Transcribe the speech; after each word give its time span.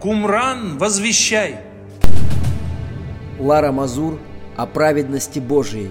Кумран, 0.00 0.78
возвещай! 0.78 1.62
Лара 3.38 3.70
Мазур 3.70 4.18
о 4.56 4.66
праведности 4.66 5.40
Божией. 5.40 5.90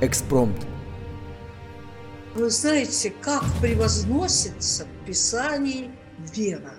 Экспромт. 0.00 0.66
Вы 2.34 2.48
знаете, 2.48 3.10
как 3.10 3.42
превозносится 3.60 4.86
в 4.86 5.04
Писании 5.06 5.90
вера. 6.34 6.74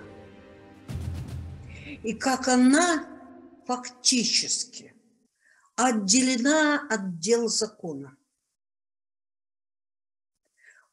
И 2.02 2.12
как 2.14 2.48
она 2.48 3.06
фактически 3.68 4.92
отделена 5.76 6.88
от 6.90 7.20
дел 7.20 7.46
закона. 7.46 8.16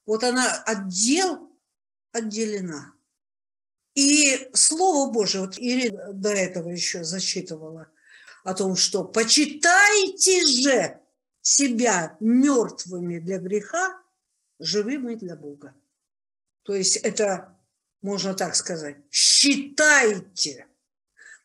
Вот 0.06 0.24
она 0.24 0.62
отдел 0.64 1.52
отделена. 2.12 2.97
И 3.98 4.52
Слово 4.54 5.12
Божие, 5.12 5.42
вот 5.42 5.58
Ирина 5.58 6.14
до 6.14 6.30
этого 6.30 6.70
еще 6.70 7.04
зачитывала 7.04 7.88
о 8.44 8.54
том, 8.54 8.76
что 8.76 9.04
«почитайте 9.04 10.46
же 10.46 11.00
себя 11.42 12.16
мертвыми 12.20 13.18
для 13.18 13.40
греха, 13.40 14.00
живыми 14.60 15.16
для 15.16 15.36
Бога». 15.36 15.74
То 16.62 16.76
есть 16.76 16.98
это, 16.98 17.58
можно 18.04 18.36
так 18.36 18.56
сказать, 18.56 18.98
считайте, 19.10 20.68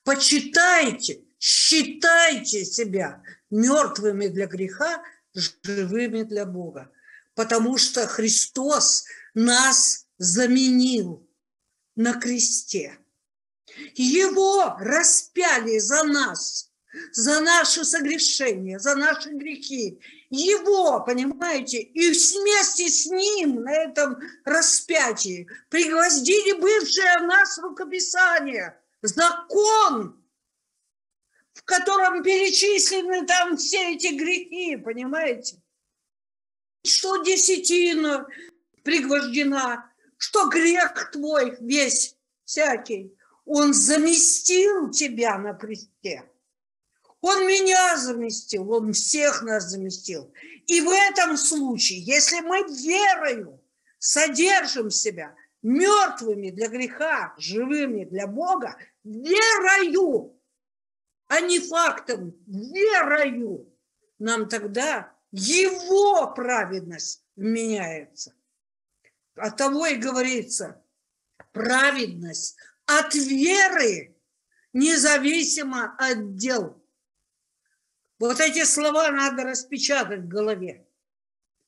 почитайте, 0.05 1.25
считайте 1.39 2.67
себя 2.67 3.23
мертвыми 3.49 4.27
для 4.27 4.47
греха, 4.47 5.03
живыми 5.33 6.23
для 6.25 6.45
Бога. 6.45 6.91
Потому 7.35 7.79
что 7.79 8.07
Христос 8.07 9.07
нас 9.33 10.07
заменил 10.19 11.27
на 11.97 12.15
кресте. 12.15 12.99
Его 13.95 14.77
распяли 14.79 15.79
за 15.79 16.05
нас, 16.05 16.71
за 17.13 17.41
наши 17.41 17.85
согрешения, 17.85 18.79
за 18.79 18.95
наши 18.95 19.31
грехи. 19.31 20.01
Его, 20.31 21.01
понимаете, 21.05 21.81
и 21.81 22.01
вместе 22.11 22.89
с 22.89 23.07
ним 23.07 23.63
на 23.63 23.75
этом 23.75 24.19
распятии 24.45 25.47
пригвоздили 25.69 26.53
бывшее 26.61 27.19
в 27.21 27.23
нас 27.25 27.59
рукописание, 27.59 28.79
закон, 29.03 30.23
в 31.55 31.63
котором 31.65 32.23
перечислены 32.23 33.27
там 33.27 33.57
все 33.57 33.95
эти 33.95 34.09
грехи, 34.15 34.77
понимаете? 34.77 35.63
Что 36.85 37.19
десятина 37.19 38.27
пригвождена, 38.83 39.92
что 40.23 40.49
грех 40.49 41.11
твой 41.11 41.57
весь 41.59 42.17
всякий, 42.45 43.13
он 43.45 43.75
заместил 43.75 44.89
тебя 44.93 45.37
на 45.37 45.53
кресте. 45.53 46.31
Он 47.21 47.45
меня 47.45 47.97
заместил, 47.97 48.71
он 48.71 48.93
всех 48.93 49.43
нас 49.43 49.65
заместил. 49.65 50.33
И 50.67 50.81
в 50.81 50.89
этом 50.91 51.37
случае, 51.37 51.99
если 52.03 52.39
мы 52.39 52.63
верою 52.73 53.61
содержим 53.99 54.91
себя 54.91 55.35
мертвыми 55.61 56.51
для 56.51 56.69
греха, 56.69 57.35
живыми 57.37 58.05
для 58.05 58.29
Бога, 58.29 58.77
верою, 59.03 60.41
а 61.27 61.41
не 61.41 61.59
фактом, 61.59 62.33
верою, 62.47 63.69
нам 64.21 64.49
тогда 64.49 65.13
его 65.33 66.33
праведность 66.33 67.25
меняется. 67.35 68.33
От 69.37 69.57
того 69.57 69.87
и 69.87 69.97
говорится, 69.97 70.83
праведность 71.53 72.57
от 72.87 73.15
веры, 73.15 74.15
независимо 74.73 75.95
от 75.99 76.37
дел. 76.37 76.83
Вот 78.19 78.41
эти 78.41 78.65
слова 78.65 79.11
надо 79.11 79.45
распечатать 79.45 80.21
в 80.21 80.29
голове. 80.29 80.87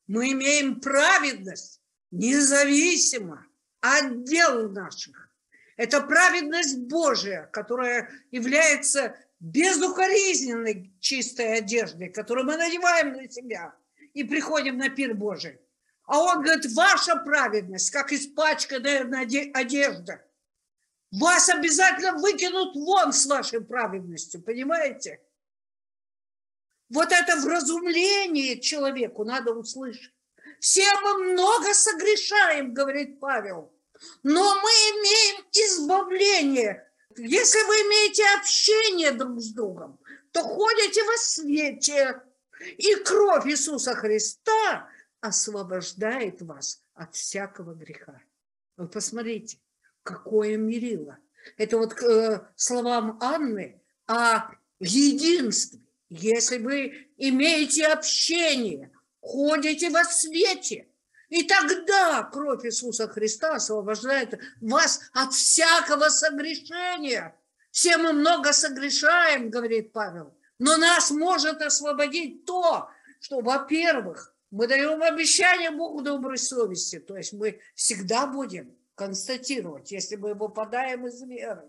Мы 0.07 0.33
имеем 0.33 0.81
праведность 0.81 1.81
независимо 2.11 3.47
от 3.81 4.25
дел 4.25 4.71
наших. 4.71 5.31
Это 5.77 6.01
праведность 6.01 6.79
Божия, 6.79 7.47
которая 7.53 8.11
является 8.31 9.17
безукоризненной 9.41 10.95
чистой 11.01 11.59
одеждой, 11.59 12.11
которую 12.11 12.47
мы 12.47 12.57
надеваем 12.57 13.13
на 13.15 13.29
себя 13.29 13.75
и 14.13 14.23
приходим 14.23 14.79
на 14.79 14.89
пир 14.89 15.15
Божий. 15.15 15.59
А 16.07 16.21
он 16.21 16.43
говорит, 16.43 16.71
ваша 16.73 17.17
праведность, 17.17 17.91
как 17.91 18.13
испачканная 18.13 19.09
одежда, 19.55 20.23
вас 21.11 21.49
обязательно 21.49 22.19
выкинут 22.19 22.75
вон 22.75 23.13
с 23.13 23.27
вашей 23.27 23.61
праведностью, 23.61 24.43
понимаете? 24.43 25.21
Вот 26.91 27.11
это 27.11 27.37
вразумление 27.37 28.61
человеку 28.61 29.25
надо 29.25 29.53
услышать. 29.53 30.13
Все 30.61 30.85
мы 31.01 31.33
много 31.33 31.73
согрешаем, 31.73 32.75
говорит 32.75 33.21
Павел, 33.21 33.73
но 34.23 34.55
мы 34.55 34.71
имеем 34.71 35.45
избавление. 35.53 36.87
Если 37.17 37.63
вы 37.67 37.75
имеете 37.75 38.25
общение 38.39 39.13
друг 39.13 39.41
с 39.41 39.53
другом, 39.53 39.99
то 40.33 40.43
ходите 40.43 41.03
во 41.05 41.17
свете, 41.17 42.21
и 42.77 42.95
кровь 42.97 43.47
Иисуса 43.47 43.95
Христа 43.95 44.89
освобождает 45.25 46.43
вас 46.43 46.83
от 46.93 47.15
всякого 47.15 47.75
греха. 47.75 48.21
Вы 48.77 48.89
посмотрите, 48.89 49.59
какое 50.03 50.59
мерило. 50.59 51.17
Это 51.57 51.79
вот 51.79 51.95
к 51.95 52.03
э, 52.03 52.47
словам 52.57 53.19
Анны 53.23 53.81
о 54.07 54.51
единстве. 54.81 55.81
Если 56.11 56.59
вы 56.59 57.09
имеете 57.17 57.87
общение, 57.87 58.93
ходите 59.21 59.89
во 59.89 60.05
свете, 60.05 60.89
и 61.31 61.45
тогда 61.45 62.23
кровь 62.25 62.67
Иисуса 62.67 63.09
Христа 63.09 63.55
освобождает 63.55 64.39
вас 64.61 65.01
от 65.15 65.33
всякого 65.33 66.11
согрешения. 66.11 67.35
Все 67.71 67.97
мы 67.97 68.13
много 68.13 68.53
согрешаем, 68.53 69.49
говорит 69.49 69.93
Павел, 69.93 70.37
но 70.59 70.77
нас 70.77 71.11
может 71.11 71.63
освободить 71.63 72.45
то, 72.45 72.91
что, 73.21 73.41
во-первых, 73.41 74.34
мы 74.55 74.69
даем 74.69 75.03
обещание 75.03 75.73
Богу 75.73 76.01
доброй 76.01 76.39
совести, 76.39 77.01
то 77.01 77.17
есть 77.17 77.33
мы 77.33 77.59
всегда 77.75 78.29
будем 78.29 78.73
констатировать, 78.95 79.91
если 79.91 80.15
мы 80.15 80.35
выпадаем 80.35 81.09
из 81.09 81.21
веры. 81.23 81.69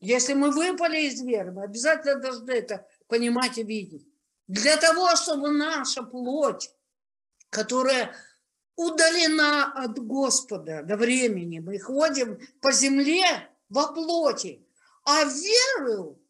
Если 0.00 0.34
мы 0.34 0.50
выпали 0.50 1.02
из 1.02 1.22
веры, 1.22 1.52
мы 1.52 1.62
обязательно 1.62 2.16
должны 2.16 2.50
это 2.50 2.84
понимать 3.06 3.56
и 3.58 3.62
видеть. 3.62 4.04
Для 4.48 4.76
того, 4.78 5.14
чтобы 5.14 5.52
наша 5.52 6.02
плоть, 6.02 6.74
которая 7.50 8.12
удалена 8.74 9.72
от 9.72 9.96
Господа 10.00 10.82
до 10.82 10.96
времени, 10.96 11.60
мы 11.60 11.78
ходим 11.78 12.40
по 12.60 12.72
земле 12.72 13.48
во 13.68 13.92
плоти, 13.92 14.66
а 15.04 15.22
верою 15.22 16.20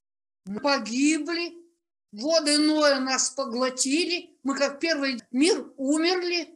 мы 0.44 0.60
погибли, 0.60 1.61
воды 2.12 2.58
Ноя 2.58 3.00
нас 3.00 3.30
поглотили, 3.30 4.38
мы 4.42 4.56
как 4.56 4.80
первый 4.80 5.20
мир 5.30 5.72
умерли, 5.76 6.48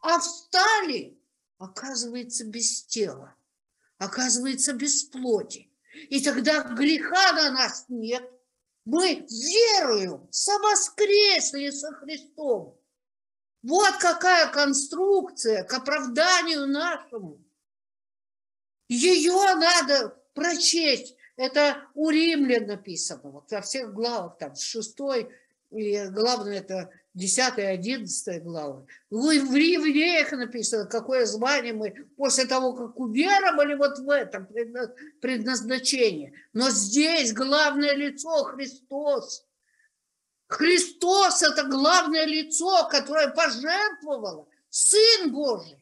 а 0.00 0.18
встали 0.18 1.18
оказывается 1.58 2.44
без 2.44 2.84
тела, 2.84 3.34
оказывается 3.98 4.72
без 4.72 5.04
плоти. 5.04 5.70
И 6.10 6.22
тогда 6.22 6.62
греха 6.62 7.32
на 7.32 7.50
нас 7.50 7.86
нет. 7.88 8.22
Мы 8.84 9.26
верою 9.28 10.28
совоскресли 10.30 11.70
со 11.70 11.92
Христом. 11.92 12.80
Вот 13.62 13.96
какая 13.96 14.50
конструкция 14.52 15.64
к 15.64 15.74
оправданию 15.74 16.66
нашему. 16.66 17.44
Ее 18.88 19.54
надо 19.56 20.16
прочесть. 20.32 21.17
Это 21.38 21.84
у 21.94 22.10
римлян 22.10 22.66
написано, 22.66 23.30
вот 23.30 23.52
во 23.52 23.60
всех 23.60 23.94
главах, 23.94 24.38
там, 24.38 24.56
с 24.56 24.60
шестой, 24.60 25.30
и 25.70 26.06
главное, 26.08 26.58
это 26.58 26.90
10-11 27.16 28.40
главы. 28.40 28.86
В 29.08 29.30
евреях 29.30 30.32
написано, 30.32 30.86
какое 30.86 31.26
звание 31.26 31.74
мы 31.74 31.94
после 32.16 32.44
того, 32.44 32.72
как 32.72 32.98
уверовали 32.98 33.74
вот 33.74 34.00
в 34.00 34.10
этом 34.10 34.48
предназначении. 35.20 36.34
Но 36.52 36.70
здесь 36.70 37.32
главное 37.32 37.94
лицо 37.94 38.42
Христос. 38.42 39.46
Христос– 40.48 41.42
это 41.44 41.62
главное 41.68 42.24
лицо, 42.24 42.88
которое 42.90 43.28
пожертвовало. 43.28 44.48
Сын 44.70 45.30
Божий 45.30 45.78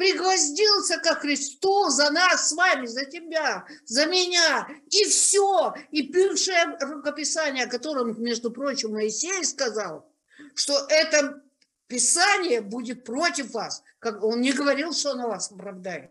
пригвоздился 0.00 0.96
ко 0.96 1.14
Христу 1.14 1.90
за 1.90 2.10
нас 2.10 2.48
с 2.48 2.52
вами, 2.52 2.86
за 2.86 3.04
тебя, 3.04 3.66
за 3.84 4.06
меня. 4.06 4.66
И 4.88 5.04
все. 5.04 5.74
И 5.90 6.10
бывшее 6.10 6.78
рукописание, 6.80 7.66
о 7.66 7.68
котором, 7.68 8.18
между 8.22 8.50
прочим, 8.50 8.92
Моисей 8.92 9.44
сказал– 9.44 10.10
что 10.54 10.86
это 10.88 11.42
Писание 11.86 12.60
будет 12.60 13.04
против 13.04 13.52
вас. 13.52 13.82
Как 13.98 14.22
он 14.22 14.40
не 14.40 14.52
говорил, 14.52 14.92
что 14.92 15.12
оно 15.12 15.28
вас 15.28 15.50
оправдает. 15.50 16.10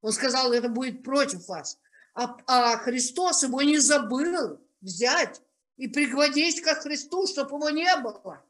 Он 0.00 0.12
сказал, 0.12 0.52
это 0.52 0.68
будет 0.68 1.02
против 1.02 1.46
вас. 1.48 1.78
а, 2.14 2.36
а 2.46 2.76
Христос 2.78 3.42
его 3.42 3.62
не 3.62 3.78
забыл 3.78 4.60
взять 4.80 5.40
и 5.76 5.88
пригвоздить 5.88 6.60
ко 6.62 6.74
Христу, 6.74 7.26
чтобы 7.26 7.56
его 7.56 7.70
не 7.70 7.96
было. 7.96 8.44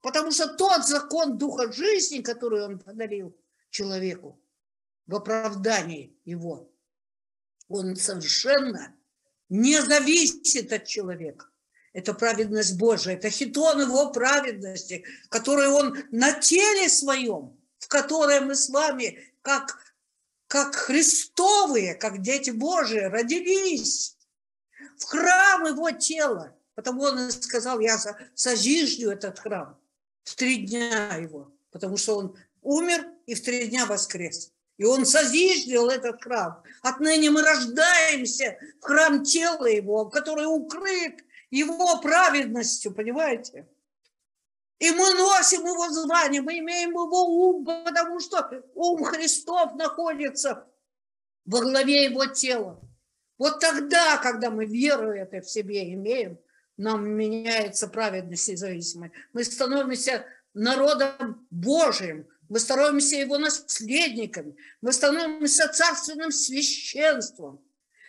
Потому 0.00 0.30
что 0.30 0.48
тот 0.48 0.86
закон 0.86 1.36
Духа 1.36 1.70
жизни, 1.70 2.22
который 2.22 2.64
он 2.64 2.78
подарил 2.78 3.36
человеку 3.70 4.40
в 5.06 5.14
оправдании 5.14 6.16
его, 6.24 6.70
он 7.68 7.96
совершенно 7.96 8.94
не 9.48 9.80
зависит 9.80 10.72
от 10.72 10.86
человека. 10.86 11.46
Это 11.92 12.14
праведность 12.14 12.78
Божия, 12.78 13.14
это 13.14 13.30
хитон 13.30 13.80
его 13.80 14.12
праведности, 14.12 15.04
который 15.28 15.68
он 15.68 15.98
на 16.12 16.32
теле 16.32 16.88
своем, 16.88 17.58
в 17.78 17.88
которое 17.88 18.40
мы 18.40 18.54
с 18.54 18.68
вами, 18.68 19.18
как, 19.42 19.94
как 20.46 20.74
Христовые, 20.76 21.94
как 21.94 22.22
дети 22.22 22.50
Божии, 22.50 23.00
родились 23.00 24.16
в 24.98 25.04
храм 25.04 25.66
его 25.66 25.90
тела. 25.90 26.56
Потому 26.76 27.02
он 27.02 27.30
сказал, 27.32 27.80
я 27.80 27.98
созиждю 28.34 29.10
этот 29.10 29.40
храм 29.40 29.76
в 30.22 30.34
три 30.36 30.64
дня 30.66 31.16
его, 31.16 31.52
потому 31.72 31.96
что 31.96 32.16
он 32.16 32.36
умер 32.62 33.06
и 33.30 33.34
в 33.34 33.42
три 33.42 33.68
дня 33.68 33.86
воскрес. 33.86 34.52
И 34.76 34.84
он 34.84 35.06
созиждил 35.06 35.88
этот 35.88 36.20
храм. 36.20 36.62
Отныне 36.82 37.30
мы 37.30 37.42
рождаемся 37.42 38.58
в 38.80 38.84
храм 38.84 39.22
тела 39.22 39.66
его, 39.66 40.06
который 40.06 40.46
укрыт 40.46 41.24
его 41.50 42.00
праведностью, 42.00 42.92
понимаете? 42.92 43.68
И 44.80 44.90
мы 44.90 45.14
носим 45.14 45.64
его 45.64 45.90
звание, 45.90 46.42
мы 46.42 46.58
имеем 46.58 46.90
его 46.90 47.50
ум, 47.50 47.64
потому 47.64 48.18
что 48.18 48.64
ум 48.74 49.04
Христов 49.04 49.76
находится 49.76 50.66
во 51.44 51.60
главе 51.60 52.04
его 52.04 52.26
тела. 52.26 52.80
Вот 53.38 53.60
тогда, 53.60 54.16
когда 54.16 54.50
мы 54.50 54.66
веру 54.66 55.12
это 55.12 55.40
в 55.40 55.48
себе 55.48 55.92
имеем, 55.94 56.36
нам 56.76 57.08
меняется 57.08 57.86
праведность 57.86 58.48
независимая. 58.48 59.12
Мы 59.34 59.44
становимся 59.44 60.24
народом 60.52 61.46
Божиим, 61.50 62.26
мы 62.50 62.58
становимся 62.58 63.16
его 63.16 63.38
наследниками, 63.38 64.56
мы 64.82 64.92
становимся 64.92 65.68
царственным 65.68 66.32
священством, 66.32 67.64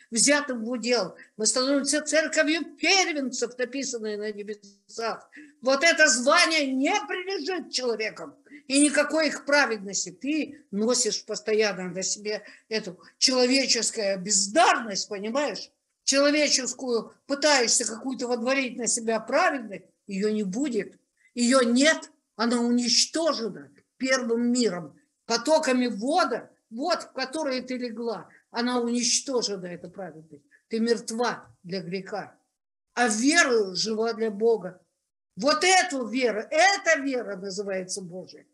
взятым 0.09 0.65
в 0.65 0.69
удел. 0.71 1.15
Мы 1.37 1.45
становимся 1.45 2.01
церковью 2.01 2.75
первенцев, 2.75 3.55
написанной 3.55 4.17
на 4.17 4.31
небесах. 4.31 5.29
Вот 5.61 5.83
это 5.83 6.07
звание 6.07 6.65
не 6.73 6.91
принадлежит 7.07 7.71
человекам. 7.71 8.35
И 8.67 8.81
никакой 8.81 9.27
их 9.27 9.45
праведности. 9.45 10.09
Ты 10.09 10.65
носишь 10.71 11.23
постоянно 11.23 11.89
на 11.89 12.01
себе 12.01 12.43
эту 12.67 12.99
человеческую 13.19 14.19
бездарность, 14.19 15.07
понимаешь? 15.07 15.69
Человеческую, 16.03 17.13
пытаешься 17.27 17.85
какую-то 17.85 18.27
водворить 18.27 18.75
на 18.75 18.87
себя 18.87 19.19
праведность, 19.19 19.85
ее 20.07 20.33
не 20.33 20.43
будет. 20.43 20.95
Ее 21.35 21.59
нет, 21.63 22.09
она 22.35 22.59
уничтожена 22.59 23.69
первым 24.01 24.51
миром, 24.51 24.99
потоками 25.25 25.87
вода, 25.87 26.49
вот 26.71 27.03
в 27.03 27.13
которые 27.13 27.61
ты 27.61 27.77
легла 27.77 28.27
она 28.49 28.81
уничтожена, 28.81 29.67
эта 29.67 29.89
праведность. 29.89 30.43
Ты 30.67 30.79
мертва 30.79 31.47
для 31.63 31.81
греха, 31.81 32.35
а 32.93 33.07
верою 33.07 33.75
жива 33.75 34.13
для 34.13 34.29
Бога. 34.29 34.81
Вот 35.37 35.63
эту 35.63 36.07
веру, 36.07 36.41
эта 36.49 36.99
вера 36.99 37.37
называется 37.37 38.01
Божия. 38.01 38.45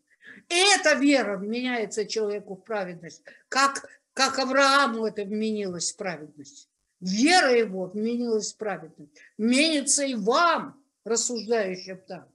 Эта 0.48 0.94
вера 0.94 1.36
меняется 1.36 2.06
человеку 2.06 2.54
в 2.54 2.64
праведность, 2.64 3.22
как, 3.48 3.88
как 4.14 4.38
Аврааму 4.38 5.06
это 5.06 5.24
вменилось 5.24 5.92
в 5.92 5.96
праведность. 5.96 6.68
Вера 7.00 7.52
его 7.52 7.86
вменилась 7.86 8.52
в 8.52 8.56
праведность. 8.56 9.12
Менится 9.36 10.04
и 10.04 10.14
вам, 10.14 10.80
рассуждающим 11.04 12.00
так. 12.06 12.28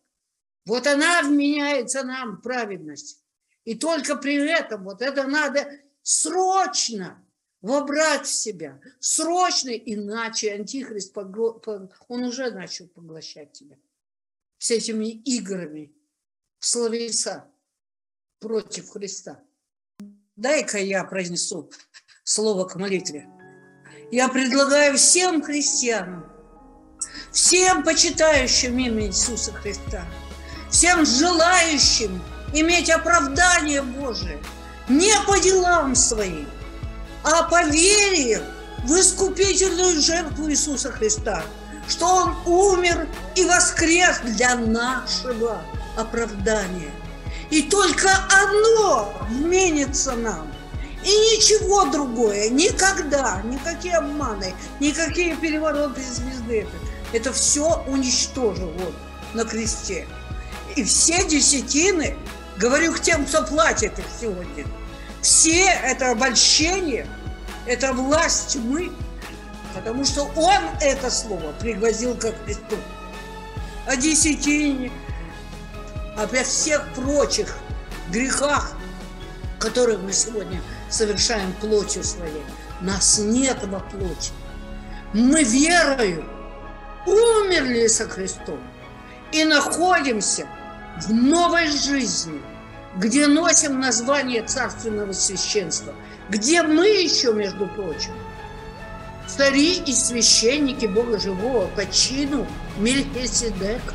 Вот 0.66 0.88
она 0.88 1.22
вменяется 1.24 2.04
нам 2.04 2.42
праведность. 2.42 3.22
И 3.66 3.76
только 3.76 4.16
при 4.16 4.36
этом 4.50 4.84
вот 4.84 5.02
это 5.02 5.24
надо 5.24 5.70
срочно 6.02 7.24
вобрать 7.62 8.26
в 8.26 8.34
себя, 8.34 8.80
срочно, 9.00 9.70
иначе 9.70 10.54
антихрист, 10.54 11.16
он 11.16 12.24
уже 12.24 12.52
начал 12.52 12.88
поглощать 12.88 13.54
тебя 13.54 13.78
с 14.58 14.70
этими 14.72 15.08
играми 15.08 15.94
словеса 16.60 17.50
против 18.40 18.90
Христа. 18.90 19.42
Дай-ка 20.36 20.78
я 20.78 21.04
произнесу 21.06 21.72
слово 22.24 22.66
к 22.68 22.76
молитве. 22.76 23.30
Я 24.12 24.28
предлагаю 24.28 24.98
всем 24.98 25.42
христианам, 25.42 26.30
всем 27.32 27.84
почитающим 27.84 28.78
имя 28.78 29.08
Иисуса 29.08 29.54
Христа, 29.54 30.06
всем 30.74 31.06
желающим 31.06 32.20
иметь 32.52 32.90
оправдание 32.90 33.84
Божие, 33.84 34.40
не 34.90 35.14
по 35.28 35.40
делам 35.40 35.96
своим, 35.96 36.50
а 37.24 37.44
по 37.44 37.64
вере 37.66 38.42
в 38.84 38.92
искупительную 39.00 40.02
жертву 40.02 40.50
Иисуса 40.50 40.92
Христа, 40.92 41.44
что 41.88 42.08
Он 42.08 42.36
умер 42.46 43.08
и 43.36 43.46
воскрес 43.46 44.20
для 44.24 44.56
нашего 44.56 45.62
оправдания. 45.96 46.92
И 47.52 47.62
только 47.62 48.10
оно 48.32 49.14
вменится 49.30 50.14
нам. 50.14 50.52
И 51.04 51.08
ничего 51.08 51.86
другое, 51.86 52.50
никогда, 52.50 53.42
никакие 53.44 53.98
обманы, 53.98 54.56
никакие 54.80 55.36
перевороты 55.36 56.02
звезды. 56.02 56.62
Это, 56.62 56.78
это 57.18 57.34
все 57.34 57.84
уничтожил 57.86 58.70
он 58.70 58.94
на 59.34 59.44
кресте. 59.46 60.08
И 60.76 60.84
все 60.84 61.28
десятины, 61.28 62.16
говорю 62.58 62.94
к 62.94 63.00
тем, 63.00 63.26
кто 63.26 63.44
платит 63.44 63.98
их 64.00 64.06
сегодня– 64.20 64.66
все 65.24 65.68
это 65.68 66.12
обольщение, 66.12 67.08
это 67.66 67.94
власть 67.94 68.50
тьмы, 68.50 68.92
потому 69.74 70.04
что 70.04 70.24
он 70.36 70.62
это 70.82 71.10
слово 71.10 71.54
пригвозил 71.62 72.16
ко 72.16 72.34
Христу. 72.44 72.76
О 73.88 73.96
десятине, 73.96 74.92
обо 76.18 76.44
всех 76.44 76.86
прочих 76.94 77.56
грехах, 78.10 78.74
которые 79.60 79.98
мы 79.98 80.12
сегодня 80.12 80.62
совершаем 80.90 81.54
плотью 81.54 82.04
своей. 82.04 82.44
Нас 82.82 83.18
нет 83.18 83.64
во 83.64 83.80
плоти. 83.80 84.34
Мы 85.14 85.44
верою 85.44 86.26
умерли 87.06 87.88
со 87.88 88.10
Христом 88.10 88.60
и 89.32 89.46
находимся 89.46 90.50
в 91.02 91.14
новой 91.14 91.68
жизни– 91.68 92.42
где 92.96 93.28
носим 93.28 93.80
название 93.80 94.44
царственного 94.44 95.14
священства, 95.14 95.94
где 96.30 96.62
мы 96.64 96.88
еще, 96.88 97.34
между 97.34 97.68
прочим, 97.68 98.14
цари 99.28 99.78
и 99.78 99.94
священники 99.94 100.86
Бога 100.86 101.20
Живого 101.20 101.68
по 101.68 101.86
чину 101.88 102.46
Мельхиседека, 102.78 103.94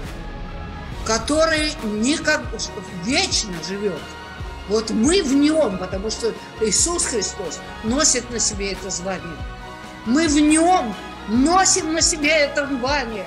который 1.07 1.73
никак 1.85 2.43
вечно 3.05 3.53
живет. 3.67 4.01
Вот 4.69 4.91
мы 4.91 5.23
в 5.23 5.33
нем, 5.33 5.79
потому 5.79 6.11
что 6.11 6.35
Иисус 6.61 7.07
Христос 7.07 7.61
носит 7.85 8.31
на 8.31 8.39
себе 8.39 8.73
это 8.73 8.91
звание. 8.91 9.37
Мы 10.05 10.27
в 10.29 10.39
нем 10.41 10.95
носим 11.29 11.95
на 11.95 12.03
себе 12.03 12.31
это 12.31 12.67
звание 12.67 13.27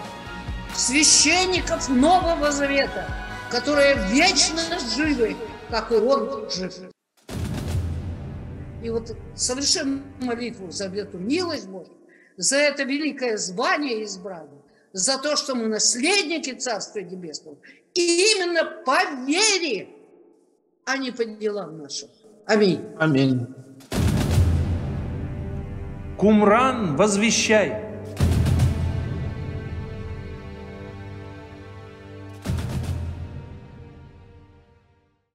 священников 0.75 1.89
Нового 1.89 2.51
Завета, 2.51 3.07
которые 3.51 3.95
вечно 4.09 4.61
живы 4.95 5.35
как 5.69 5.91
и 5.91 5.95
он 5.95 6.49
жив. 6.49 6.73
И 8.83 8.89
вот 8.89 9.15
совершим 9.35 10.03
молитву 10.19 10.71
за 10.71 10.85
эту 10.85 11.17
милость 11.17 11.67
Божью, 11.67 11.93
за 12.37 12.57
это 12.57 12.83
великое 12.83 13.37
звание 13.37 14.03
избрание, 14.03 14.61
за 14.91 15.17
то, 15.17 15.35
что 15.35 15.55
мы 15.55 15.67
наследники 15.67 16.51
Царства 16.53 16.99
Небесного, 16.99 17.57
и 17.93 18.35
именно 18.35 18.65
по 18.85 18.99
вере, 19.25 19.89
а 20.85 20.97
не 20.97 21.11
по 21.11 21.23
делам 21.23 21.77
нашим. 21.77 22.09
Аминь. 22.47 22.81
Аминь. 22.99 23.47
Кумран, 26.17 26.95
возвещай. 26.95 27.80